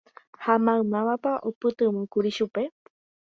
[0.45, 2.65] Ha mavamávapa oipytyvõkuri chupe.